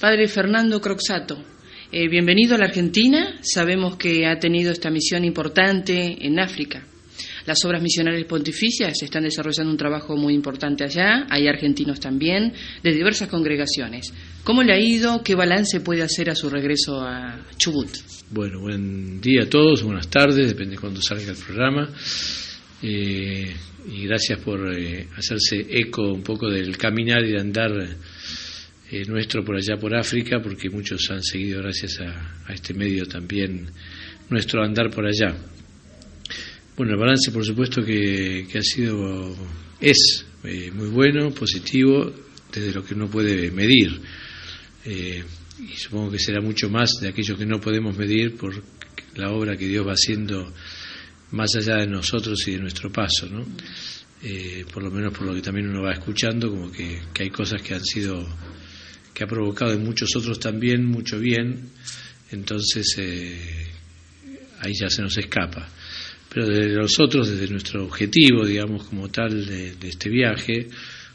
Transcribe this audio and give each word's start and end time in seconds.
Padre 0.00 0.28
Fernando 0.28 0.80
Croxato, 0.80 1.36
eh, 1.90 2.08
bienvenido 2.08 2.54
a 2.54 2.58
la 2.58 2.66
Argentina. 2.66 3.36
Sabemos 3.42 3.96
que 3.96 4.26
ha 4.26 4.38
tenido 4.38 4.70
esta 4.70 4.90
misión 4.90 5.24
importante 5.24 6.24
en 6.24 6.38
África. 6.38 6.86
Las 7.46 7.64
obras 7.64 7.82
misionales 7.82 8.24
pontificias 8.26 9.02
están 9.02 9.24
desarrollando 9.24 9.72
un 9.72 9.76
trabajo 9.76 10.16
muy 10.16 10.34
importante 10.34 10.84
allá, 10.84 11.26
hay 11.28 11.48
argentinos 11.48 11.98
también, 11.98 12.52
de 12.80 12.92
diversas 12.92 13.28
congregaciones. 13.28 14.12
¿Cómo 14.44 14.62
le 14.62 14.72
ha 14.72 14.78
ido? 14.78 15.20
¿Qué 15.24 15.34
balance 15.34 15.80
puede 15.80 16.02
hacer 16.02 16.30
a 16.30 16.36
su 16.36 16.48
regreso 16.48 17.00
a 17.00 17.48
Chubut? 17.56 17.90
Bueno, 18.30 18.60
buen 18.60 19.20
día 19.20 19.42
a 19.42 19.50
todos, 19.50 19.82
buenas 19.82 20.06
tardes, 20.06 20.46
depende 20.46 20.76
de 20.76 20.80
cuándo 20.80 21.02
salga 21.02 21.32
el 21.32 21.36
programa. 21.36 21.88
Eh, 22.82 23.52
y 23.90 24.06
gracias 24.06 24.38
por 24.38 24.78
eh, 24.78 25.08
hacerse 25.16 25.66
eco 25.68 26.12
un 26.12 26.22
poco 26.22 26.48
del 26.48 26.76
caminar 26.76 27.24
y 27.24 27.32
de 27.32 27.40
andar 27.40 27.72
eh, 28.90 29.04
nuestro 29.06 29.44
por 29.44 29.54
allá 29.54 29.76
por 29.76 29.94
África, 29.94 30.40
porque 30.42 30.70
muchos 30.70 31.10
han 31.10 31.22
seguido 31.22 31.60
gracias 31.60 32.00
a, 32.00 32.54
este 32.54 32.72
medio 32.72 33.04
también 33.04 33.68
nuestro 34.30 34.64
andar 34.64 34.88
por 34.90 35.04
allá. 35.04 35.36
Bueno, 36.74 36.92
el 36.92 36.98
balance 36.98 37.30
por 37.30 37.44
supuesto 37.44 37.84
que, 37.84 38.46
ha 38.54 38.62
sido, 38.62 39.36
es 39.78 40.24
eh, 40.42 40.70
muy 40.72 40.88
bueno, 40.88 41.30
positivo, 41.32 42.10
desde 42.50 42.72
lo 42.72 42.82
que 42.82 42.94
uno 42.94 43.10
puede 43.10 43.50
medir. 43.50 44.00
Eh, 44.86 45.22
y 45.58 45.76
supongo 45.76 46.12
que 46.12 46.18
será 46.18 46.40
mucho 46.40 46.70
más 46.70 46.92
de 46.98 47.08
aquello 47.08 47.36
que 47.36 47.44
no 47.44 47.60
podemos 47.60 47.94
medir 47.94 48.36
por 48.36 48.54
la 49.16 49.32
obra 49.32 49.54
que 49.58 49.68
Dios 49.68 49.86
va 49.86 49.92
haciendo 49.92 50.50
más 51.32 51.54
allá 51.56 51.76
de 51.76 51.88
nosotros 51.88 52.48
y 52.48 52.52
de 52.52 52.58
nuestro 52.60 52.90
paso, 52.90 53.28
¿no? 53.28 53.44
por 54.72 54.82
lo 54.82 54.90
menos 54.90 55.16
por 55.16 55.26
lo 55.28 55.34
que 55.34 55.42
también 55.42 55.68
uno 55.68 55.82
va 55.82 55.92
escuchando, 55.92 56.50
como 56.50 56.72
que 56.72 57.00
hay 57.20 57.30
cosas 57.30 57.62
que 57.62 57.74
han 57.74 57.84
sido 57.84 58.26
que 59.18 59.24
ha 59.24 59.26
provocado 59.26 59.72
en 59.72 59.82
muchos 59.82 60.14
otros 60.14 60.38
también 60.38 60.84
mucho 60.84 61.18
bien, 61.18 61.70
entonces 62.30 62.94
eh, 62.98 63.66
ahí 64.60 64.72
ya 64.80 64.88
se 64.88 65.02
nos 65.02 65.18
escapa. 65.18 65.68
Pero 66.28 66.46
de 66.46 66.68
los 66.68 67.00
otros, 67.00 67.28
desde 67.28 67.48
nuestro 67.50 67.84
objetivo, 67.84 68.46
digamos, 68.46 68.84
como 68.84 69.08
tal, 69.08 69.44
de, 69.44 69.74
este 69.88 70.08
viaje, 70.08 70.68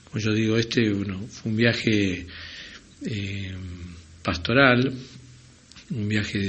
como 0.03 0.19
yo 0.19 0.33
digo, 0.33 0.57
este 0.57 0.91
bueno, 0.91 1.25
fue 1.29 1.51
un 1.51 1.57
viaje 1.57 2.27
eh, 3.05 3.55
pastoral, 4.21 4.93
un 5.91 6.09
viaje 6.09 6.39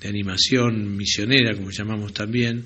de, 0.00 0.08
animación 0.08 0.96
misionera, 0.96 1.54
como 1.54 1.70
llamamos 1.70 2.14
también. 2.14 2.64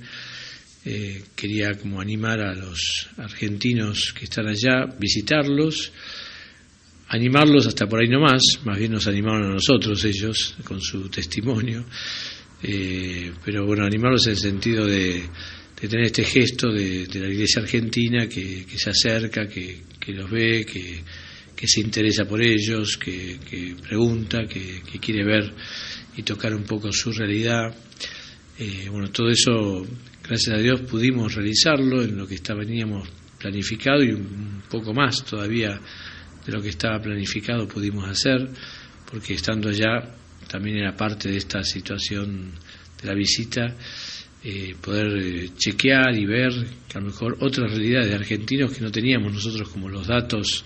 Eh, 0.84 1.24
quería 1.34 1.74
como 1.74 2.00
animar 2.00 2.40
a 2.40 2.54
los 2.54 3.08
argentinos 3.16 4.14
que 4.16 4.26
están 4.26 4.46
allá, 4.46 4.86
visitarlos, 5.00 5.92
animarlos 7.10 7.66
hasta 7.66 7.88
por 7.88 8.00
ahí 8.00 8.08
no 8.08 8.20
más, 8.20 8.40
más 8.64 8.78
bien 8.78 8.92
nos 8.92 9.06
animaron 9.08 9.50
a 9.50 9.54
nosotros 9.54 10.04
ellos 10.04 10.54
con 10.62 10.80
su 10.80 11.08
testimonio, 11.08 11.84
eh, 12.62 13.32
pero 13.44 13.66
bueno, 13.66 13.84
animarlos 13.84 14.26
en 14.26 14.32
el 14.32 14.38
sentido 14.38 14.86
de, 14.86 15.24
tener 15.74 16.04
este 16.04 16.22
gesto 16.24 16.70
de, 16.70 17.08
la 17.14 17.28
Iglesia 17.28 17.62
Argentina 17.62 18.28
que, 18.28 18.64
se 18.76 18.90
acerca, 18.90 19.48
que, 19.48 19.82
los 20.08 20.30
ve, 20.30 20.64
que, 20.64 21.66
se 21.66 21.80
interesa 21.80 22.26
por 22.26 22.40
ellos, 22.42 22.96
que, 22.96 23.38
pregunta, 23.82 24.46
que, 24.46 24.82
quiere 25.00 25.24
ver 25.24 25.52
y 26.16 26.22
tocar 26.22 26.54
un 26.54 26.62
poco 26.62 26.92
su 26.92 27.12
realidad. 27.12 27.74
Eh, 28.56 28.88
bueno, 28.88 29.10
todo 29.10 29.30
eso, 29.30 29.84
gracias 30.22 30.56
a 30.56 30.60
Dios, 30.60 30.82
pudimos 30.82 31.34
realizarlo 31.34 32.02
en 32.02 32.16
lo 32.16 32.26
que 32.26 32.38
veníamos 32.54 33.08
planificado 33.38 34.04
y 34.04 34.12
un 34.12 34.62
poco 34.68 34.92
más 34.92 35.24
todavía 35.24 35.80
de 36.44 36.52
lo 36.52 36.62
que 36.62 36.70
estaba 36.70 37.00
planificado 37.00 37.68
pudimos 37.68 38.08
hacer, 38.08 38.48
porque 39.10 39.34
estando 39.34 39.68
allá 39.68 40.14
también 40.48 40.78
era 40.78 40.96
parte 40.96 41.30
de 41.30 41.36
esta 41.36 41.62
situación 41.62 42.52
de 43.00 43.08
la 43.08 43.14
visita, 43.14 43.76
eh, 44.42 44.74
poder 44.80 45.18
eh, 45.18 45.50
chequear 45.56 46.16
y 46.16 46.24
ver 46.24 46.52
que 46.88 46.98
a 46.98 47.00
lo 47.00 47.08
mejor 47.08 47.36
otras 47.40 47.70
realidades 47.70 48.08
de 48.08 48.14
argentinos 48.14 48.72
que 48.72 48.80
no 48.80 48.90
teníamos 48.90 49.32
nosotros 49.32 49.68
como 49.68 49.88
los 49.88 50.06
datos 50.06 50.64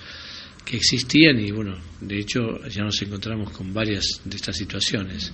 que 0.65 0.77
existían 0.77 1.39
y 1.41 1.51
bueno, 1.51 1.77
de 2.01 2.19
hecho 2.19 2.41
ya 2.69 2.83
nos 2.83 3.01
encontramos 3.03 3.51
con 3.51 3.75
varias 3.75 4.23
de 4.25 4.37
estas 4.37 4.57
situaciones. 4.57 5.33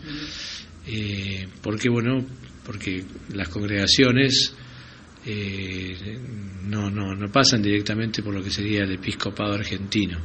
Eh, 0.86 1.46
¿Por 1.62 1.78
qué? 1.78 1.88
Bueno, 1.88 2.26
porque 2.64 3.04
las 3.34 3.48
congregaciones 3.48 4.54
eh, 5.26 6.18
no, 6.64 6.90
no, 6.90 7.14
no 7.14 7.30
pasan 7.30 7.62
directamente 7.62 8.22
por 8.22 8.34
lo 8.34 8.42
que 8.42 8.50
sería 8.50 8.84
el 8.84 8.92
episcopado 8.92 9.54
argentino. 9.54 10.18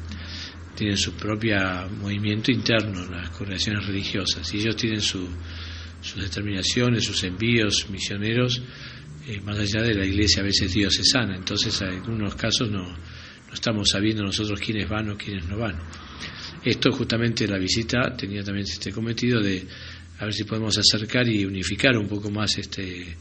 Tienen 0.76 0.98
su 0.98 1.14
propio 1.14 1.58
movimiento 2.02 2.52
interno, 2.52 3.06
las 3.10 3.30
congregaciones 3.30 3.86
religiosas, 3.86 4.54
y 4.54 4.58
ellos 4.58 4.76
tienen 4.76 5.02
sus 5.02 5.30
determinaciones, 6.16 7.06
sus 7.06 7.24
envíos 7.24 7.90
misioneros, 7.90 8.62
eh, 9.28 9.40
más 9.42 9.58
allá 9.58 9.82
de 9.82 9.96
la 9.96 10.06
iglesia 10.06 10.42
a 10.42 10.46
veces 10.46 10.74
diocesana. 10.74 11.36
Entonces, 11.36 11.82
en 11.82 11.88
algunos 11.88 12.36
casos 12.36 12.70
no, 12.70 12.84
no 12.84 13.54
estamos 13.54 13.90
sabiendo 13.90 14.24
nosotros 14.24 14.60
quiénes 14.60 14.90
van 14.90 15.10
o 15.10 15.18
quiénes 15.18 15.48
no 15.48 15.58
van. 15.58 15.80
Esto, 16.64 16.92
justamente, 16.92 17.48
la 17.48 17.58
visita 17.58 18.16
tenía 18.18 18.44
también 18.44 18.66
este 18.68 18.92
cometido 18.92 19.40
de 19.40 19.66
a 20.18 20.26
ver 20.26 20.34
si 20.34 20.46
podemos 20.46 20.78
acercar 20.78 21.28
y 21.28 21.46
unificar 21.46 21.98
un 21.98 22.08
poco 22.08 22.32
más 22.32 22.58
este 22.58 23.18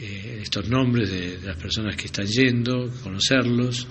eh, 0.00 0.40
estos 0.42 0.68
nombres 0.68 1.08
de, 1.08 1.38
las 1.44 1.56
personas 1.56 1.94
que 1.94 2.06
están 2.06 2.26
yendo, 2.26 2.90
conocerlos, 3.02 3.86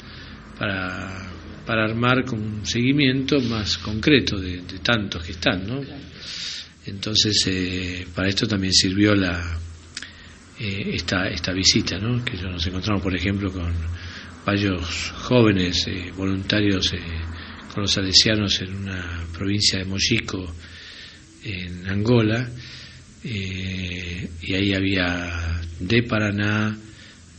para, 0.60 1.32
para 1.66 1.86
armar 1.86 2.26
con 2.26 2.42
un 2.42 2.66
seguimiento 2.66 3.40
más 3.40 3.78
concreto 3.78 4.38
de, 4.38 4.62
tantos 4.84 5.24
que 5.24 5.32
están, 5.32 5.66
¿no? 5.66 5.82
Entonces, 6.86 7.48
eh, 7.48 8.06
para 8.14 8.28
esto 8.28 8.46
también 8.46 8.74
sirvió 8.74 9.16
la, 9.16 9.58
eh, 10.60 10.90
esta, 10.94 11.30
esta 11.30 11.54
visita, 11.54 11.98
¿no? 11.98 12.24
Que 12.26 12.36
nos 12.36 12.68
encontramos, 12.68 13.02
por 13.02 13.16
ejemplo, 13.16 13.50
con 13.50 13.74
varios 14.46 15.14
jóvenes 15.20 15.88
voluntarios 16.18 16.94
con 17.74 17.84
los 17.84 17.92
salesianos 17.94 18.60
en 18.62 18.76
una 18.76 19.26
provincia 19.32 19.80
de 19.80 19.86
Mochico, 19.86 20.54
en 21.44 21.88
Angola, 21.90 22.50
y 23.24 24.54
ahí 24.54 24.74
había 24.74 25.53
de 25.80 26.04
Paraná, 26.04 26.78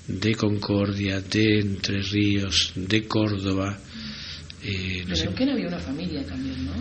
de 0.06 0.34
Concordia, 0.34 1.20
de 1.20 1.60
Entre 1.60 2.02
Ríos, 2.02 2.72
de 2.74 3.06
Córdoba. 3.06 3.78
Eh, 4.62 5.04
de 5.06 5.24
Neuquén 5.24 5.50
había 5.50 5.68
una 5.68 5.78
familia 5.78 6.24
también, 6.24 6.64
¿no? 6.64 6.72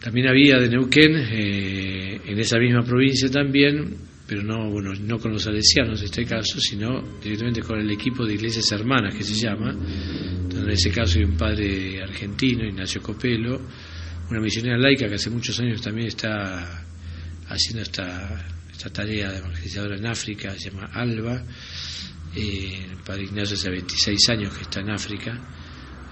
También 0.00 0.28
había 0.28 0.58
de 0.58 0.68
Neuquén, 0.68 1.16
eh, 1.16 2.20
en 2.26 2.38
esa 2.38 2.58
misma 2.58 2.82
provincia 2.82 3.30
también, 3.30 3.96
pero 4.26 4.42
no, 4.42 4.70
bueno, 4.70 4.92
no 4.94 5.18
con 5.18 5.32
los 5.32 5.42
salesianos 5.42 6.00
en 6.00 6.06
este 6.06 6.24
caso, 6.24 6.60
sino 6.60 7.18
directamente 7.22 7.60
con 7.60 7.78
el 7.78 7.90
equipo 7.90 8.24
de 8.24 8.34
iglesias 8.34 8.70
hermanas 8.72 9.14
que 9.14 9.22
se 9.22 9.34
llama. 9.34 9.70
en 9.72 10.70
ese 10.70 10.90
caso 10.90 11.18
hay 11.18 11.24
un 11.24 11.36
padre 11.36 12.02
argentino, 12.02 12.64
Ignacio 12.64 13.02
Copelo, 13.02 13.60
una 14.30 14.40
misionera 14.40 14.78
laica 14.78 15.08
que 15.08 15.16
hace 15.16 15.30
muchos 15.30 15.58
años 15.60 15.82
también 15.82 16.08
está 16.08 16.84
haciendo 17.48 17.82
esta 17.82 18.61
esta 18.72 18.90
tarea 18.90 19.30
de 19.30 19.38
evangelizadora 19.38 19.96
en 19.96 20.06
África, 20.06 20.52
se 20.58 20.70
llama 20.70 20.90
ALBA. 20.92 21.44
El 22.34 22.96
padre 23.04 23.24
Ignacio 23.24 23.56
hace 23.56 23.70
26 23.70 24.28
años 24.30 24.54
que 24.54 24.62
está 24.62 24.80
en 24.80 24.90
África, 24.90 25.38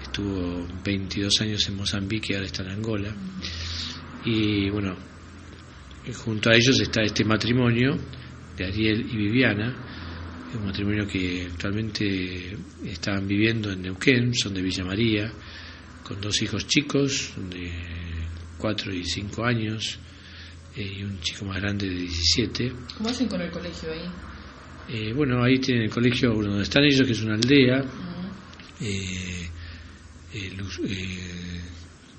estuvo 0.01 0.67
22 0.83 1.41
años 1.41 1.67
en 1.67 1.75
Mozambique, 1.75 2.35
ahora 2.35 2.45
está 2.45 2.63
en 2.63 2.69
Angola. 2.69 3.13
Y 4.23 4.69
bueno, 4.69 4.95
junto 6.23 6.49
a 6.51 6.55
ellos 6.55 6.79
está 6.79 7.01
este 7.01 7.25
matrimonio 7.25 7.97
de 8.55 8.65
Ariel 8.65 9.01
y 9.11 9.17
Viviana, 9.17 9.75
un 10.53 10.65
matrimonio 10.65 11.07
que 11.07 11.47
actualmente 11.49 12.57
están 12.85 13.27
viviendo 13.27 13.71
en 13.71 13.81
Neuquén, 13.81 14.33
son 14.35 14.53
de 14.53 14.61
Villa 14.61 14.83
María, 14.83 15.31
con 16.03 16.19
dos 16.19 16.41
hijos 16.41 16.67
chicos 16.67 17.33
de 17.49 17.71
4 18.57 18.93
y 18.93 19.05
5 19.05 19.45
años, 19.45 19.97
y 20.75 21.03
un 21.03 21.19
chico 21.19 21.45
más 21.45 21.61
grande 21.61 21.87
de 21.87 21.95
17. 21.95 22.73
¿Cómo 22.97 23.09
hacen 23.09 23.27
con 23.27 23.41
el 23.41 23.51
colegio 23.51 23.91
ahí? 23.91 24.09
Eh, 24.89 25.13
bueno, 25.13 25.43
ahí 25.43 25.59
tienen 25.59 25.83
el 25.83 25.89
colegio 25.89 26.33
donde 26.33 26.63
están 26.63 26.83
ellos, 26.83 27.05
que 27.05 27.11
es 27.11 27.21
una 27.21 27.35
aldea. 27.35 27.83
Eh, 28.79 29.49
los 30.57 30.79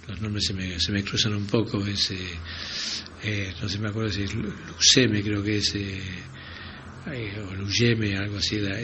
los 0.09 0.21
nombres 0.21 0.47
se 0.47 0.55
me, 0.55 0.79
se 0.79 0.93
me 0.93 1.03
cruzan 1.03 1.35
un 1.35 1.47
poco, 1.47 1.79
es, 1.87 2.13
no 3.63 3.69
sé, 3.69 3.79
me 3.79 3.89
acuerdo 3.89 4.11
si 4.11 4.23
es 4.25 4.35
Luceme, 4.35 5.23
creo 5.23 5.43
que 5.43 5.57
es, 5.57 5.75
o 7.07 7.55
Luyeme, 7.55 8.17
algo 8.17 8.37
así, 8.37 8.59
la, 8.59 8.77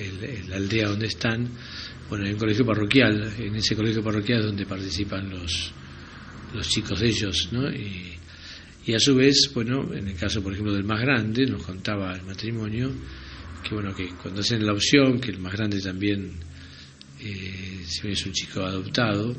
la 0.49 0.57
aldea 0.57 0.89
donde 0.89 1.07
están, 1.07 1.49
bueno, 2.09 2.25
en 2.25 2.33
un 2.35 2.39
colegio 2.39 2.65
parroquial, 2.65 3.33
en 3.39 3.57
ese 3.57 3.77
colegio 3.77 4.03
parroquial 4.03 4.43
donde 4.43 4.65
participan 4.65 5.29
los, 5.29 5.73
los 6.55 6.69
chicos 6.69 7.01
de 7.01 7.09
ellos, 7.09 7.49
¿no? 7.53 7.69
Y, 7.71 8.18
y 8.87 8.95
a 8.95 8.99
su 8.99 9.15
vez, 9.15 9.51
bueno, 9.55 9.93
en 9.93 10.09
el 10.09 10.17
caso, 10.17 10.43
por 10.43 10.53
ejemplo, 10.53 10.73
del 10.73 10.85
más 10.85 11.01
grande, 11.01 11.47
nos 11.47 11.63
contaba 11.63 12.15
el 12.15 12.23
matrimonio, 12.23 12.91
que 13.63 13.75
bueno, 13.75 13.95
que 13.95 14.09
cuando 14.15 14.41
hacen 14.41 14.65
la 14.65 14.73
opción, 14.73 15.21
que 15.21 15.31
el 15.31 15.39
más 15.39 15.53
grande 15.53 15.81
también, 15.81 16.33
eh, 17.21 17.85
si 17.87 18.09
es 18.09 18.25
un 18.25 18.33
chico 18.33 18.63
adoptado, 18.63 19.37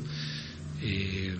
eh, 0.82 1.34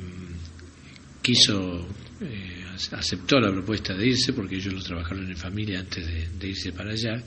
quiso, 1.22 1.86
eh, 2.20 2.64
aceptó 2.92 3.38
la 3.38 3.52
propuesta 3.52 3.94
de 3.94 4.08
irse, 4.08 4.32
porque 4.32 4.56
ellos 4.56 4.74
lo 4.74 4.82
trabajaron 4.82 5.28
en 5.28 5.36
familia 5.36 5.80
antes 5.80 6.04
de, 6.38 6.48
irse 6.48 6.72
para 6.72 6.92
allá. 6.92 7.22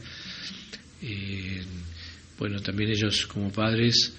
bueno, 2.37 2.59
también 2.61 2.89
ellos 2.89 3.25
como 3.27 3.51
padres 3.51 4.13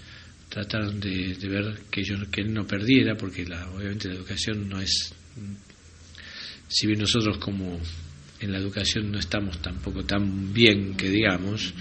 trataron 0.48 0.98
de, 1.00 1.36
ver 1.42 1.82
que, 1.90 2.00
ellos, 2.00 2.28
que 2.28 2.40
él 2.40 2.54
no 2.54 2.66
perdiera, 2.66 3.16
porque 3.16 3.44
la, 3.44 3.68
obviamente 3.70 4.08
la 4.08 4.14
educación 4.14 4.68
no 4.68 4.80
es 4.80 5.12
si 6.74 6.88
bien 6.88 6.98
nosotros 6.98 7.38
como 7.38 7.78
en 8.40 8.50
la 8.50 8.58
educación 8.58 9.12
no 9.12 9.20
estamos 9.20 9.62
tampoco 9.62 10.04
tan 10.04 10.52
bien 10.52 10.96
que 10.96 11.08
digamos, 11.08 11.72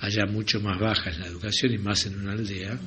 haya 0.00 0.24
mucho 0.24 0.60
más 0.62 0.80
baja 0.80 1.10
en 1.10 1.20
la 1.20 1.26
educación 1.26 1.74
y 1.74 1.78
más 1.78 2.06
en 2.06 2.18
una 2.18 2.32
aldea, 2.32 2.80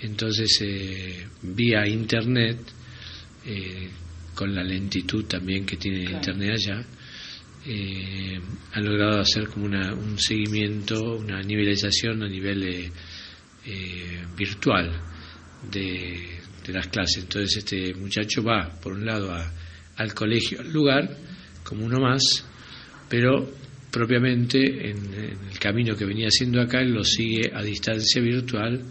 entonces 0.00 0.58
eh, 0.62 1.28
vía 1.42 1.86
internet, 1.86 2.58
eh, 3.44 3.90
con 4.34 4.54
la 4.54 4.64
lentitud 4.64 5.26
también 5.26 5.66
que 5.66 5.76
tiene 5.76 6.10
internet 6.10 6.52
allá, 6.54 6.86
eh, 7.66 8.40
han 8.72 8.84
logrado 8.84 9.20
hacer 9.20 9.48
como 9.48 9.66
una, 9.66 9.92
un 9.92 10.18
seguimiento, 10.18 11.16
una 11.16 11.42
nivelización 11.42 12.22
a 12.22 12.28
nivel 12.28 12.90
virtual 14.34 14.90
de, 15.70 16.40
de 16.66 16.72
las 16.72 16.88
clases. 16.88 17.24
Entonces 17.24 17.58
este 17.58 17.92
muchacho 17.94 18.42
va, 18.42 18.70
por 18.80 18.94
un 18.94 19.04
lado, 19.04 19.30
a 19.32 19.52
al 19.96 20.14
colegio, 20.14 20.60
al 20.60 20.72
lugar, 20.72 21.16
como 21.62 21.84
uno 21.84 22.00
más, 22.00 22.22
pero 23.08 23.48
propiamente 23.90 24.90
en, 24.90 25.14
el 25.50 25.58
camino 25.58 25.94
que 25.94 26.04
venía 26.04 26.28
haciendo 26.28 26.60
acá, 26.60 26.80
él 26.80 26.92
lo 26.92 27.04
sigue 27.04 27.52
a 27.54 27.62
distancia 27.62 28.22
virtual, 28.22 28.82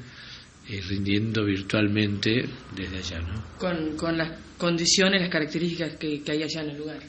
eh, 0.69 0.81
rindiendo 0.87 1.43
virtualmente 1.43 2.45
desde 2.75 2.97
allá. 2.97 3.19
¿no? 3.21 3.57
Con, 3.57 3.97
con 3.97 4.17
las 4.17 4.31
condiciones, 4.57 5.21
las 5.21 5.29
características 5.29 5.95
que, 5.95 6.21
hay 6.27 6.43
allá 6.43 6.61
en 6.61 6.69
el 6.69 6.77
lugar. 6.77 6.99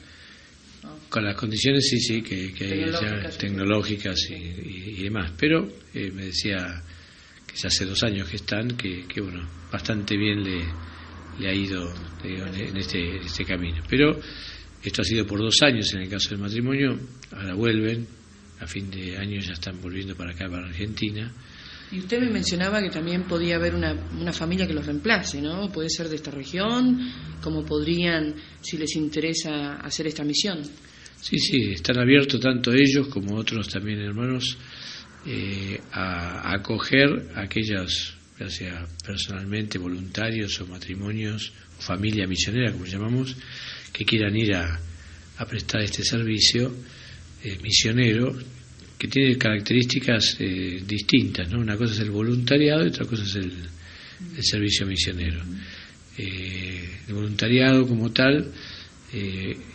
Con 1.07 1.23
las 1.23 1.35
condiciones, 1.35 1.87
sí, 1.87 1.99
sí, 1.99 2.21
que, 2.21 2.51
hay 2.65 2.83
allá, 2.83 3.29
tecnológicas 3.37 4.19
y, 4.29 5.03
demás. 5.03 5.31
Pero 5.37 5.71
eh, 5.93 6.11
me 6.11 6.25
decía 6.25 6.81
que 7.45 7.55
ya 7.55 7.67
hace 7.67 7.85
dos 7.85 8.03
años 8.03 8.27
que 8.27 8.37
están, 8.37 8.69
que, 8.75 9.05
que 9.07 9.21
bueno, 9.21 9.47
bastante 9.71 10.17
bien 10.17 10.43
le, 10.43 10.65
le 11.39 11.49
ha 11.49 11.53
ido 11.53 11.91
en, 12.23 12.77
este, 12.77 13.17
este 13.17 13.45
camino. 13.45 13.81
Pero 13.89 14.19
esto 14.81 15.01
ha 15.01 15.05
sido 15.05 15.25
por 15.25 15.39
dos 15.39 15.61
años 15.61 15.93
en 15.93 16.01
el 16.01 16.09
caso 16.09 16.29
del 16.29 16.39
matrimonio, 16.39 16.97
ahora 17.31 17.53
vuelven, 17.53 18.07
a 18.59 18.67
fin 18.67 18.89
de 18.89 19.17
año 19.17 19.39
ya 19.39 19.53
están 19.53 19.81
volviendo 19.81 20.15
para 20.15 20.31
acá, 20.31 20.49
para 20.49 20.67
Argentina. 20.67 21.31
Y 21.91 21.99
usted 21.99 22.19
me 22.21 22.29
mencionaba 22.29 22.81
que 22.81 22.89
también 22.89 23.23
podía 23.23 23.57
haber 23.57 23.75
una, 23.75 23.93
una 24.19 24.33
familia 24.33 24.65
que 24.65 24.73
los 24.73 24.85
reemplace, 24.85 25.41
¿no? 25.41 25.71
Puede 25.71 25.89
ser 25.89 26.09
de 26.09 26.15
esta 26.15 26.31
región, 26.31 26.99
como 27.41 27.63
podrían, 27.63 28.33
si 28.61 28.77
les 28.77 28.95
interesa, 28.95 29.75
hacer 29.75 30.07
esta 30.07 30.23
misión. 30.23 30.63
Sí, 31.21 31.37
sí, 31.37 31.71
están 31.71 31.99
abiertos 31.99 32.39
tanto 32.41 32.73
ellos 32.73 33.07
como 33.07 33.35
otros 33.35 33.69
también 33.69 33.99
hermanos 33.99 34.57
eh, 35.25 35.79
a, 35.91 36.49
a 36.49 36.55
acoger 36.55 37.29
a 37.35 37.43
aquellas 37.43 38.15
ya 38.39 38.49
sea 38.49 38.85
personalmente, 39.05 39.77
voluntarios 39.77 40.59
o 40.61 40.67
matrimonios, 40.67 41.53
o 41.77 41.81
familia 41.81 42.27
misionera, 42.27 42.71
como 42.71 42.85
llamamos, 42.85 43.35
que 43.91 44.05
quieran 44.05 44.35
ir 44.35 44.55
a, 44.55 44.79
prestar 45.49 45.81
este 45.81 46.03
servicio 46.03 46.73
eh, 47.43 47.57
misionero, 47.61 48.33
que 48.97 49.09
tiene 49.09 49.37
características 49.37 50.37
eh, 50.39 50.81
distintas, 50.87 51.49
¿no? 51.51 51.59
Una 51.59 51.75
cosa 51.75 51.95
es 51.95 51.99
el 51.99 52.11
voluntariado 52.11 52.85
y 52.85 52.87
otra 52.87 53.05
cosa 53.05 53.23
es 53.23 53.35
el, 53.35 53.51
servicio 54.41 54.85
misionero. 54.85 55.43
Eh, 56.17 56.99
el 57.09 57.13
voluntariado 57.13 57.85
como 57.85 58.11
tal, 58.11 58.53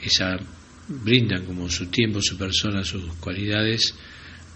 esa 0.02 0.38
brindan 0.88 1.44
como 1.44 1.68
su 1.68 1.86
tiempo, 1.86 2.22
su 2.22 2.38
persona, 2.38 2.82
sus 2.82 3.04
cualidades 3.16 3.94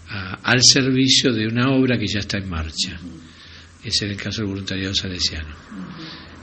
al 0.09 0.61
servicio 0.63 1.31
de 1.31 1.47
una 1.47 1.71
obra 1.71 1.97
que 1.97 2.07
ya 2.07 2.19
está 2.19 2.37
en 2.37 2.49
marcha 2.49 2.99
es 3.83 4.01
en 4.01 4.11
el 4.11 4.17
caso 4.17 4.41
del 4.41 4.49
voluntariado 4.49 4.93
salesiano. 4.93 5.55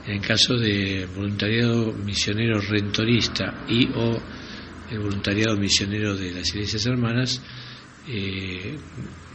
En 0.05 0.13
el 0.13 0.21
caso 0.21 0.55
de 0.55 1.07
voluntariado 1.15 1.93
misionero 1.93 2.59
rentorista 2.59 3.65
y 3.67 3.87
o 3.95 4.21
el 4.91 4.99
voluntariado 4.99 5.55
misionero 5.57 6.15
de 6.15 6.31
las 6.31 6.49
iglesias 6.49 6.85
hermanas, 6.85 7.41
eh, 8.07 8.77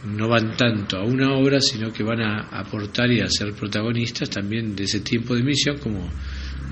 no 0.05 0.27
van 0.27 0.55
tanto 0.55 0.97
a 0.97 1.03
una 1.03 1.33
obra, 1.33 1.59
sino 1.61 1.91
que 1.91 2.03
van 2.03 2.21
a 2.21 2.41
aportar 2.59 3.11
y 3.11 3.21
a 3.21 3.29
ser 3.29 3.53
protagonistas 3.53 4.29
también 4.29 4.75
de 4.75 4.83
ese 4.83 4.99
tiempo 4.99 5.35
de 5.35 5.43
misión 5.43 5.77
como, 5.79 6.09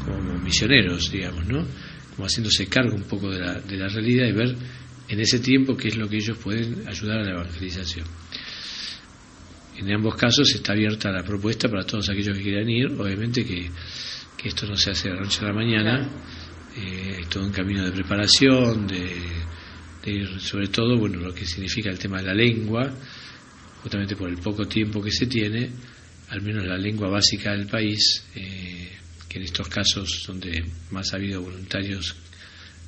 como 0.04 0.38
misioneros, 0.40 1.12
digamos, 1.12 1.48
¿no? 1.48 1.66
Como 2.16 2.28
haciéndose 2.28 2.68
cargo 2.68 2.96
un 2.96 3.04
poco 3.04 3.32
de 3.32 3.40
la, 3.40 3.60
de 3.60 3.78
la 3.78 3.88
realidad 3.88 4.28
y 4.28 4.32
ver 4.34 4.56
en 5.08 5.20
ese 5.20 5.40
tiempo 5.40 5.76
qué 5.76 5.90
es 5.90 5.98
lo 5.98 6.08
que 6.08 6.18
ellos 6.18 6.38
pueden 6.38 6.88
ayudar 6.88 7.20
a 7.20 7.24
la 7.24 7.32
evangelización. 7.32 8.06
En 9.78 9.92
ambos 9.92 10.16
casos 10.16 10.54
está 10.54 10.72
abierta 10.74 11.12
la 11.12 11.24
propuesta 11.24 11.70
para 11.70 11.86
todos 11.86 12.10
aquellos 12.10 12.38
que 12.38 12.44
quieran 12.44 12.70
ir. 12.70 12.88
Obviamente 12.98 13.44
que, 13.44 13.70
esto 14.44 14.68
no 14.68 14.78
se 14.78 14.92
hace 14.92 15.10
de 15.10 15.16
la 15.16 15.22
noche 15.22 15.40
a 15.42 15.48
la 15.48 15.54
mañana, 15.54 16.08
eh, 16.78 17.18
es 17.22 17.30
todo 17.30 17.44
un 17.44 17.52
camino 17.52 17.84
de 17.84 17.92
preparación, 17.92 18.86
de, 18.86 19.10
sobre 20.40 20.68
todo 20.68 21.00
bueno 21.00 21.20
lo 21.20 21.34
que 21.34 21.48
significa 21.48 21.90
el 21.90 21.98
tema 21.98 22.20
de 22.20 22.28
la 22.28 22.34
lengua, 22.36 22.94
justamente 23.82 24.16
por 24.16 24.30
el 24.30 24.38
poco 24.38 24.68
tiempo 24.68 25.02
que 25.02 25.10
se 25.10 25.26
tiene, 25.26 25.72
al 26.30 26.44
menos 26.44 26.64
la 26.64 26.78
lengua 26.78 27.10
básica 27.10 27.54
del 27.54 27.66
país, 27.66 28.24
eh, 28.36 28.92
que 29.28 29.40
en 29.40 29.46
estos 29.46 29.68
casos 29.68 30.24
donde 30.28 30.64
más 30.92 31.12
ha 31.12 31.16
habido 31.16 31.42
voluntarios 31.42 32.16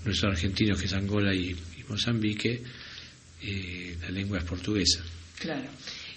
nuestros 0.05 0.33
argentinos 0.33 0.79
que 0.79 0.85
es 0.85 0.93
Angola 0.93 1.33
y, 1.33 1.55
Mozambique, 1.89 2.61
eh, 3.41 3.97
la 4.01 4.09
lengua 4.09 4.39
es 4.39 4.43
portuguesa. 4.43 5.01
Claro. 5.39 5.69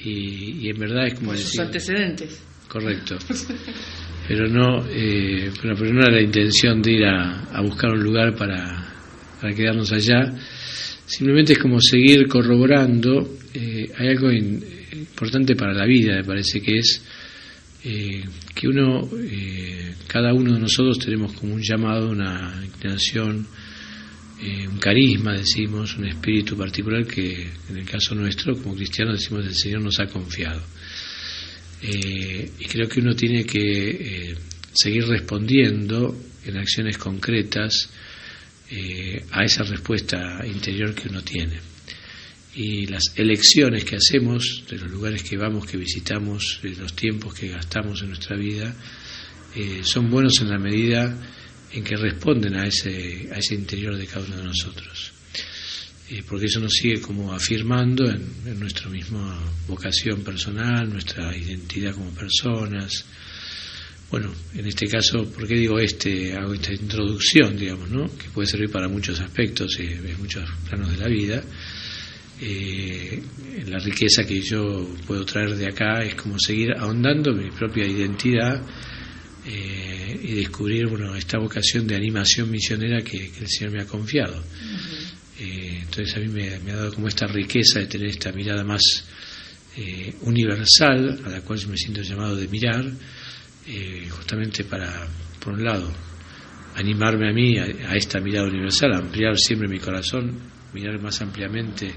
y, 0.00 0.68
en 0.68 0.78
verdad 0.78 1.06
es 1.06 1.14
como 1.14 1.30
Por 1.30 1.38
sus 1.38 1.58
antecedentes. 1.58 2.42
Correcto. 2.68 3.16
Pero 4.26 4.48
no, 4.48 4.86
eh, 4.88 5.50
pero, 5.60 5.74
no 5.92 6.00
era 6.00 6.10
la 6.10 6.22
intención 6.22 6.80
de 6.80 6.92
ir 6.92 7.04
a, 7.04 7.60
buscar 7.62 7.90
un 7.90 8.02
lugar 8.02 8.34
para, 8.34 8.90
para, 9.40 9.54
quedarnos 9.54 9.92
allá. 9.92 10.32
Simplemente 11.04 11.52
es 11.52 11.58
como 11.58 11.78
seguir 11.78 12.26
corroborando. 12.26 13.36
hay 13.54 14.08
algo 14.08 14.32
importante 14.32 15.54
para 15.54 15.74
la 15.74 15.84
vida, 15.84 16.16
me 16.16 16.24
parece 16.24 16.60
que 16.60 16.78
es 16.78 17.02
eh, 17.84 18.24
que 18.54 18.66
uno, 18.66 19.08
eh, 19.14 19.94
cada 20.06 20.32
uno 20.32 20.54
de 20.54 20.60
nosotros 20.60 20.98
tenemos 20.98 21.34
como 21.34 21.54
un 21.54 21.62
llamado, 21.62 22.10
una 22.10 22.62
inclinación 22.64 23.46
eh, 24.40 24.66
un 24.66 24.78
carisma, 24.78 25.32
decimos, 25.34 25.96
un 25.96 26.06
espíritu 26.06 26.56
particular 26.56 27.06
que 27.06 27.46
en 27.70 27.76
el 27.76 27.84
caso 27.84 28.14
nuestro, 28.14 28.54
como 28.54 28.74
cristianos, 28.74 29.20
decimos 29.20 29.46
el 29.46 29.54
Señor 29.54 29.82
nos 29.82 30.00
ha 30.00 30.06
confiado. 30.06 30.62
Eh, 31.82 32.50
y 32.58 32.64
creo 32.64 32.88
que 32.88 33.00
uno 33.00 33.14
tiene 33.14 33.44
que 33.44 34.34
seguir 34.72 35.06
respondiendo 35.06 36.16
en 36.44 36.56
acciones 36.56 36.98
concretas 36.98 37.90
a 39.30 39.44
esa 39.44 39.62
respuesta 39.62 40.44
interior 40.46 40.94
que 40.94 41.08
uno 41.08 41.22
tiene. 41.22 41.73
Y 42.56 42.86
las 42.86 43.12
elecciones 43.16 43.84
que 43.84 43.96
hacemos 43.96 44.64
de 44.70 44.78
los 44.78 44.90
lugares 44.90 45.22
que 45.22 45.36
vamos, 45.36 45.66
que 45.66 45.76
visitamos, 45.76 46.60
de 46.62 46.76
los 46.76 46.94
tiempos 46.94 47.34
que 47.34 47.48
gastamos 47.48 48.02
en 48.02 48.08
nuestra 48.08 48.36
vida, 48.36 48.74
son 49.82 50.10
buenos 50.10 50.40
en 50.40 50.50
la 50.50 50.58
medida 50.58 51.16
en 51.74 51.82
que 51.82 51.96
responden 51.96 52.54
a 52.54 52.66
ese, 52.66 53.28
a 53.32 53.38
ese 53.38 53.54
interior 53.54 53.96
de 53.96 54.06
cada 54.06 54.24
uno 54.24 54.36
de 54.36 54.44
nosotros. 54.44 55.12
Eh, 56.10 56.22
porque 56.28 56.46
eso 56.46 56.60
nos 56.60 56.72
sigue 56.72 57.00
como 57.00 57.32
afirmando 57.32 58.08
en, 58.08 58.22
en, 58.46 58.60
nuestra 58.60 58.88
misma 58.88 59.40
vocación 59.66 60.22
personal, 60.22 60.88
nuestra 60.88 61.36
identidad 61.36 61.94
como 61.94 62.10
personas. 62.10 63.04
Bueno, 64.10 64.32
en 64.54 64.66
este 64.66 64.86
caso, 64.86 65.24
¿por 65.24 65.48
qué 65.48 65.54
digo 65.54 65.78
este? 65.78 66.34
Hago 66.36 66.54
esta 66.54 66.72
introducción, 66.72 67.56
digamos, 67.56 67.90
¿no? 67.90 68.04
Que 68.16 68.28
puede 68.28 68.46
servir 68.46 68.70
para 68.70 68.86
muchos 68.86 69.18
aspectos, 69.18 69.76
eh, 69.80 69.98
en 70.04 70.18
muchos 70.20 70.48
planos 70.68 70.90
de 70.90 70.96
la 70.98 71.08
vida. 71.08 71.42
Eh, 72.40 73.22
la 73.66 73.78
riqueza 73.78 74.24
que 74.24 74.40
yo 74.40 74.88
puedo 75.06 75.24
traer 75.24 75.54
de 75.54 75.68
acá 75.68 76.02
es 76.02 76.14
como 76.14 76.38
seguir 76.38 76.72
ahondando 76.76 77.32
mi 77.32 77.50
propia 77.50 77.86
identidad 77.86 78.60
eh, 79.46 80.20
y 80.22 80.32
descubrir 80.36 80.86
bueno, 80.88 81.14
esta 81.14 81.38
vocación 81.38 81.86
de 81.86 81.96
animación 81.96 82.50
misionera 82.50 83.02
que, 83.02 83.30
el 83.38 83.46
Señor 83.46 83.72
me 83.72 83.82
ha 83.82 83.86
confiado. 83.86 84.42
Eh, 85.38 85.80
entonces 85.82 86.16
a 86.16 86.20
mí 86.20 86.28
me, 86.28 86.72
ha 86.72 86.76
dado 86.76 86.94
como 86.94 87.08
esta 87.08 87.26
riqueza 87.26 87.80
de 87.80 87.86
tener 87.86 88.08
esta 88.08 88.32
mirada 88.32 88.64
más 88.64 88.82
eh, 89.76 90.14
universal, 90.22 91.20
a 91.26 91.28
la 91.28 91.40
cual 91.42 91.58
yo 91.58 91.68
me 91.68 91.76
siento 91.76 92.00
llamado 92.00 92.36
de 92.36 92.48
mirar, 92.48 92.84
justamente 94.10 94.64
para, 94.64 95.06
por 95.40 95.54
un 95.54 95.64
lado, 95.64 95.90
animarme 96.76 97.30
a 97.30 97.32
mí 97.32 97.58
a, 97.58 97.96
esta 97.96 98.20
mirada 98.20 98.48
universal, 98.48 98.94
ampliar 98.94 99.38
siempre 99.38 99.68
mi 99.68 99.78
corazón, 99.78 100.38
mirar 100.72 101.00
más 101.00 101.20
ampliamente 101.20 101.94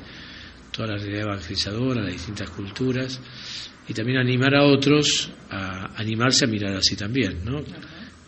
toda 0.78 0.90
la 0.90 0.98
realidad 0.98 1.24
evangelizadora, 1.24 2.02
las 2.02 2.14
distintas 2.14 2.52
culturas, 2.52 3.20
y 3.88 3.94
también 3.94 4.20
animar 4.20 4.54
a 4.54 4.64
otros 4.64 5.32
a 5.50 6.00
animarse 6.00 6.46
a 6.46 6.48
mirar 6.48 6.76
así 6.76 6.96
también, 6.96 7.44
¿no? 7.44 7.64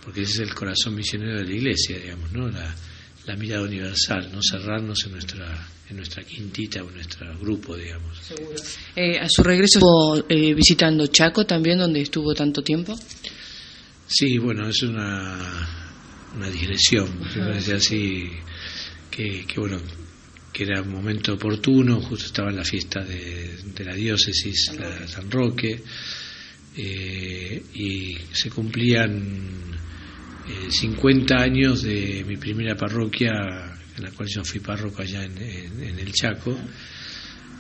Porque 0.04 0.24
ese 0.24 0.32
es 0.44 0.50
el 0.50 0.56
corazón 0.56 0.96
misionero 0.96 1.38
de 1.38 1.46
la 1.46 1.54
Iglesia, 1.54 2.00
digamos, 2.00 2.32
¿no? 2.32 2.50
La, 2.50 2.76
mirada 3.38 3.62
universal, 3.62 4.32
no 4.34 4.40
cerrarnos 4.42 5.06
en 5.06 5.12
nuestra 5.12 5.68
en 5.88 5.98
nuestra 5.98 6.24
quintita 6.24 6.82
o 6.82 6.90
en 6.90 6.96
nuestro 6.96 7.38
grupo, 7.38 7.78
digamos. 7.78 8.18
Eh, 8.96 9.20
a 9.20 9.28
su 9.30 9.44
regreso 9.44 9.78
estuvo 9.78 10.26
eh, 10.28 10.56
visitando 10.56 11.06
Chaco 11.06 11.46
también, 11.46 11.78
donde 11.78 12.02
estuvo 12.02 12.34
tanto 12.34 12.64
tiempo. 12.64 12.98
Sí, 14.08 14.40
bueno, 14.40 14.68
es 14.68 14.82
una 14.82 15.92
una 16.36 16.50
digresión, 16.50 17.20
me 17.20 17.46
parece 17.46 17.76
así 17.76 18.32
que, 19.12 19.46
que 19.46 19.60
bueno 19.60 19.80
que 20.52 20.64
era 20.64 20.82
un 20.82 20.92
momento 20.92 21.34
oportuno, 21.34 22.02
justo 22.02 22.26
estaba 22.26 22.50
en 22.50 22.58
la 22.58 22.64
fiesta 22.64 23.04
de, 23.04 23.84
la 23.86 23.96
diócesis, 23.96 24.74
la 24.78 25.08
San 25.08 25.30
Roque, 25.30 25.82
eh, 26.76 27.64
y 27.74 28.18
se 28.32 28.50
cumplían 28.50 29.78
50 30.70 31.34
eh, 31.34 31.38
años 31.38 31.84
de 31.84 32.24
mi 32.28 32.38
primera 32.38 32.76
parroquia, 32.76 33.32
en 33.98 34.04
la 34.04 34.12
cual 34.12 34.28
yo 34.30 34.44
fui 34.44 34.60
párroco 34.60 35.02
allá 35.02 35.24
en, 35.24 36.00
el 36.00 36.12
Chaco. 36.12 36.58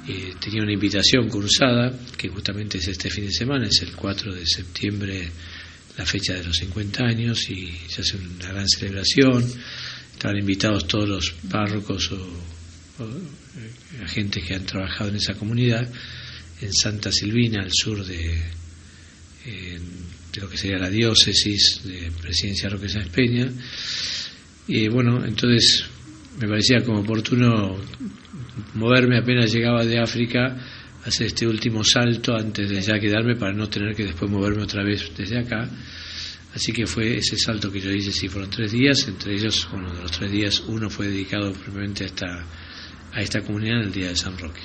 Eh, 0.07 0.33
tenía 0.39 0.63
una 0.63 0.73
invitación 0.73 1.27
cursada, 1.29 1.91
que 2.17 2.29
justamente 2.29 2.79
es 2.79 2.87
este 2.87 3.09
fin 3.09 3.25
de 3.25 3.31
semana, 3.31 3.67
es 3.67 3.81
el 3.81 3.91
4 3.95 4.33
de 4.33 4.47
septiembre, 4.47 5.29
la 5.97 6.05
fecha 6.05 6.33
de 6.33 6.43
los 6.43 6.57
50 6.57 7.03
años, 7.03 7.49
y 7.49 7.71
se 7.87 8.01
hace 8.01 8.17
una 8.17 8.47
gran 8.47 8.67
celebración. 8.67 9.45
Estaban 10.13 10.37
invitados 10.37 10.87
todos 10.87 11.07
los 11.07 11.31
párrocos 11.49 12.11
o 12.11 12.58
eh, 13.05 14.03
agentes 14.03 14.43
que 14.43 14.55
han 14.55 14.65
trabajado 14.65 15.09
en 15.09 15.17
esa 15.17 15.33
comunidad, 15.35 15.87
en 16.61 16.73
Santa 16.73 17.11
Silvina, 17.11 17.61
al 17.61 17.71
sur 17.71 18.05
de, 18.05 18.41
lo 20.39 20.49
que 20.49 20.57
sería 20.57 20.77
la 20.77 20.89
diócesis 20.89 21.81
de 21.83 22.11
Presidencia 22.21 22.69
Roque 22.69 22.89
Sáenz 22.89 23.09
Peña. 23.09 23.49
Y 24.67 24.87
bueno, 24.89 25.25
entonces 25.25 25.85
me 26.39 26.47
parecía 26.47 26.83
como 26.83 26.99
oportuno 26.99 27.77
moverme 28.75 29.17
apenas 29.17 29.51
llegaba 29.51 29.85
de 29.85 29.99
África, 29.99 30.55
hacer 31.03 31.27
este 31.27 31.47
último 31.47 31.83
salto 31.83 32.35
antes 32.35 32.69
de 32.69 32.81
ya 32.81 32.99
quedarme 32.99 33.35
para 33.35 33.53
no 33.53 33.69
tener 33.69 33.95
que 33.95 34.05
después 34.05 34.29
moverme 34.29 34.63
otra 34.63 34.83
vez 34.83 35.11
desde 35.17 35.39
acá. 35.39 35.69
Así 36.53 36.71
que 36.71 36.87
fue 36.87 37.17
ese 37.17 37.37
salto 37.37 37.71
que 37.71 37.79
yo 37.79 37.91
hice, 37.91 38.11
sí, 38.11 38.27
fueron 38.27 38.49
tres 38.49 38.71
días, 38.71 39.07
entre 39.07 39.35
ellos, 39.35 39.67
uno 39.71 39.93
de 39.93 40.01
los 40.01 40.11
tres 40.11 40.31
días, 40.31 40.63
uno 40.67 40.89
fue 40.89 41.07
dedicado 41.07 41.53
propiamente 41.53 42.03
a 42.03 42.07
esta 42.07 42.45
a 43.13 43.21
esta 43.21 43.41
comunidad 43.41 43.79
en 43.79 43.87
el 43.87 43.91
Día 43.91 44.07
de 44.09 44.15
San 44.15 44.37
Roque. 44.37 44.61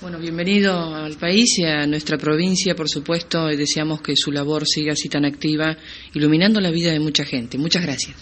Bueno, 0.00 0.18
bienvenido 0.18 0.94
al 0.94 1.16
país 1.16 1.58
y 1.58 1.64
a 1.64 1.86
nuestra 1.86 2.18
provincia, 2.18 2.74
por 2.74 2.88
supuesto, 2.88 3.50
y 3.50 3.56
deseamos 3.56 4.02
que 4.02 4.14
su 4.14 4.30
labor 4.30 4.66
siga 4.66 4.92
así 4.92 5.08
tan 5.08 5.24
activa, 5.24 5.76
iluminando 6.12 6.60
la 6.60 6.70
vida 6.70 6.92
de 6.92 7.00
mucha 7.00 7.24
gente. 7.24 7.56
Muchas 7.56 7.82
gracias. 7.82 8.14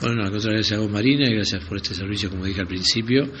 Bueno, 0.00 0.22
no, 0.22 0.36
otra 0.36 0.52
vez 0.52 0.70
a 0.70 0.78
vos, 0.78 0.88
Marina, 0.88 1.28
y 1.28 1.34
gracias 1.34 1.64
por 1.64 1.76
este 1.78 1.92
servicio, 1.92 2.30
como 2.30 2.44
dije 2.44 2.60
al 2.60 2.68
principio, 2.68 3.32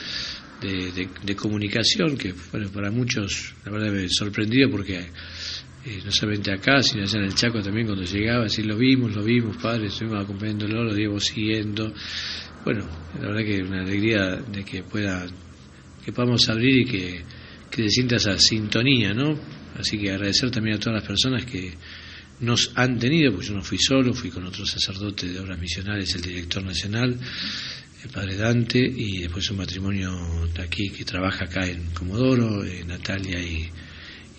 de, 0.60 1.36
comunicación, 1.36 2.16
que 2.16 2.34
bueno, 2.50 2.68
para 2.70 2.90
muchos, 2.90 3.54
la 3.64 3.70
verdad, 3.70 3.92
me 3.92 4.08
sorprendido 4.08 4.68
porque 4.70 4.98
eh, 4.98 6.00
no 6.04 6.10
solamente 6.10 6.52
acá, 6.52 6.82
sino 6.82 7.04
allá 7.04 7.18
en 7.20 7.26
el 7.26 7.34
Chaco 7.34 7.62
también, 7.62 7.86
cuando 7.86 8.04
llegaba, 8.04 8.46
así 8.46 8.64
lo 8.64 8.76
vimos, 8.76 9.14
lo 9.14 9.22
vimos, 9.22 9.56
padre, 9.56 9.86
estuvimos 9.86 10.24
acompañándolo, 10.24 10.82
lo 10.82 10.94
digo 10.94 11.20
siguiendo. 11.20 11.92
Bueno, 12.64 12.84
la 13.20 13.28
verdad 13.28 13.44
que 13.44 13.62
una 13.62 13.82
alegría 13.82 14.36
de 14.50 14.64
que 14.64 14.82
pueda 14.82 15.26
que 16.08 16.12
podamos 16.14 16.48
abrir 16.48 16.78
y 16.78 16.84
que, 16.86 17.22
que 17.70 17.82
se 17.82 17.90
sienta 17.90 18.16
esa 18.16 18.38
sintonía, 18.38 19.12
¿no? 19.12 19.38
Así 19.78 19.98
que 19.98 20.10
agradecer 20.10 20.50
también 20.50 20.76
a 20.76 20.80
todas 20.80 21.00
las 21.00 21.06
personas 21.06 21.44
que 21.44 21.74
nos 22.40 22.72
han 22.76 22.98
tenido, 22.98 23.30
porque 23.32 23.48
yo 23.48 23.54
no 23.54 23.60
fui 23.60 23.76
solo, 23.76 24.14
fui 24.14 24.30
con 24.30 24.42
otro 24.46 24.64
sacerdote 24.64 25.26
de 25.26 25.38
obras 25.38 25.58
misionales, 25.58 26.14
el 26.14 26.22
director 26.22 26.64
nacional, 26.64 27.14
el 28.02 28.10
padre 28.10 28.36
Dante, 28.36 28.78
y 28.78 29.18
después 29.18 29.50
un 29.50 29.58
matrimonio 29.58 30.10
de 30.54 30.62
aquí 30.62 30.88
que 30.88 31.04
trabaja 31.04 31.44
acá 31.44 31.66
en 31.66 31.90
Comodoro, 31.90 32.64
eh, 32.64 32.84
Natalia 32.86 33.38
y, 33.42 33.68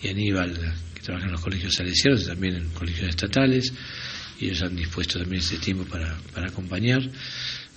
Aníbal, 0.08 0.74
que 0.92 1.02
trabajan 1.02 1.28
en 1.28 1.34
los 1.34 1.40
colegios 1.40 1.72
salesianos 1.72 2.24
y 2.24 2.26
también 2.26 2.56
en 2.56 2.68
colegios 2.70 3.10
estatales, 3.10 3.72
y 4.40 4.46
ellos 4.46 4.62
han 4.62 4.74
dispuesto 4.74 5.20
también 5.20 5.40
este 5.40 5.58
tiempo 5.58 5.84
para, 5.84 6.18
para 6.34 6.48
acompañar. 6.48 7.00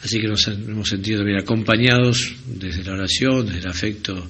Así 0.03 0.19
que 0.19 0.27
nos 0.27 0.45
hemos 0.49 0.89
sentido 0.89 1.19
también 1.19 1.39
acompañados 1.39 2.35
desde 2.45 2.83
la 2.83 2.93
oración, 2.93 3.45
desde 3.45 3.59
el 3.59 3.67
afecto 3.67 4.29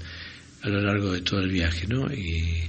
a 0.61 0.69
lo 0.69 0.79
largo 0.79 1.11
de 1.11 1.21
todo 1.21 1.39
el 1.39 1.49
viaje, 1.49 1.87
¿no? 1.87 2.13
Y 2.13 2.61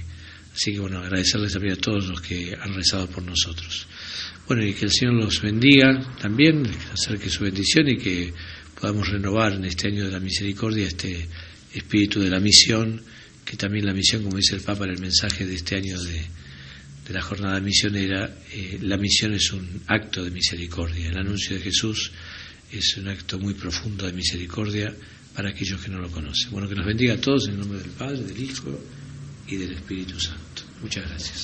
así 0.53 0.73
que 0.73 0.79
bueno, 0.79 0.99
agradecerles 0.99 1.53
también 1.53 1.75
a 1.75 1.77
todos 1.77 2.07
los 2.07 2.19
que 2.19 2.57
han 2.59 2.73
rezado 2.73 3.07
por 3.07 3.21
nosotros. 3.21 3.85
Bueno, 4.47 4.65
y 4.65 4.73
que 4.73 4.85
el 4.85 4.91
Señor 4.91 5.13
los 5.13 5.39
bendiga 5.39 6.17
también, 6.19 6.65
acerque 6.91 7.29
su 7.29 7.43
bendición 7.43 7.87
y 7.89 7.97
que 7.97 8.33
podamos 8.79 9.07
renovar 9.07 9.53
en 9.53 9.65
este 9.65 9.89
año 9.89 10.05
de 10.05 10.11
la 10.11 10.19
misericordia 10.19 10.87
este 10.87 11.27
espíritu 11.75 12.19
de 12.21 12.31
la 12.31 12.39
misión, 12.39 13.03
que 13.45 13.55
también 13.55 13.85
la 13.85 13.93
misión, 13.93 14.23
como 14.23 14.37
dice 14.37 14.55
el 14.55 14.61
Papa 14.61 14.85
en 14.85 14.91
el 14.91 14.99
mensaje 14.99 15.45
de 15.45 15.53
este 15.53 15.75
año 15.75 16.01
de, 16.01 16.23
la 17.09 17.21
jornada 17.21 17.59
misionera, 17.59 18.35
eh, 18.51 18.79
la 18.81 18.97
misión 18.97 19.35
es 19.35 19.53
un 19.53 19.83
acto 19.85 20.23
de 20.23 20.31
misericordia, 20.31 21.09
el 21.09 21.17
anuncio 21.17 21.55
de 21.55 21.61
Jesús 21.61 22.11
es 22.71 22.97
un 22.97 23.07
acto 23.07 23.39
muy 23.39 23.53
profundo 23.53 24.05
de 24.05 24.13
misericordia 24.13 24.93
para 25.35 25.49
aquellos 25.49 25.81
que 25.81 25.89
no 25.89 25.99
lo 25.99 26.09
conocen. 26.09 26.51
Bueno, 26.51 26.67
que 26.67 26.75
nos 26.75 26.85
bendiga 26.85 27.15
a 27.15 27.21
todos 27.21 27.47
en 27.47 27.53
el 27.53 27.59
nombre 27.59 27.79
del 27.79 27.91
Padre, 27.91 28.23
del 28.23 28.41
Hijo 28.41 28.79
y 29.47 29.55
del 29.57 29.73
Espíritu 29.73 30.19
Santo. 30.19 30.63
Muchas 30.81 31.07
gracias. 31.07 31.43